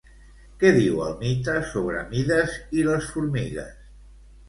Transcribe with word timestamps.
Què 0.63 0.71
diu 0.77 1.03
el 1.09 1.13
mite 1.19 1.59
sobre 1.75 2.03
Mides 2.09 2.59
i 2.81 2.89
les 2.91 3.15
formigues? 3.15 3.81